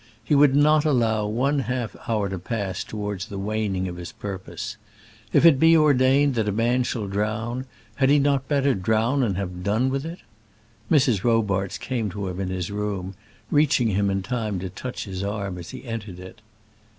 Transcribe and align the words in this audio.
He 0.23 0.33
would 0.33 0.55
not 0.55 0.83
allow 0.83 1.27
one 1.27 1.59
half 1.59 1.95
hour 2.09 2.27
to 2.27 2.39
pass 2.39 2.83
towards 2.83 3.27
the 3.27 3.37
waning 3.37 3.87
of 3.87 3.97
his 3.97 4.11
purpose. 4.11 4.77
If 5.31 5.45
it 5.45 5.59
be 5.59 5.77
ordained 5.77 6.33
that 6.33 6.49
a 6.49 6.51
man 6.51 6.81
shall 6.81 7.05
drown, 7.05 7.67
had 7.97 8.09
he 8.09 8.17
not 8.17 8.47
better 8.47 8.73
drown 8.73 9.21
and 9.21 9.37
have 9.37 9.63
done 9.63 9.91
with 9.91 10.03
it? 10.03 10.21
Mrs. 10.89 11.23
Robarts 11.23 11.77
came 11.77 12.09
to 12.09 12.27
him 12.29 12.39
in 12.39 12.49
his 12.49 12.71
room, 12.71 13.13
reaching 13.51 13.89
him 13.89 14.09
in 14.09 14.23
time 14.23 14.57
to 14.61 14.69
touch 14.71 15.03
his 15.05 15.23
arm 15.23 15.59
as 15.59 15.69
he 15.69 15.85
entered 15.85 16.17
it. 16.17 16.41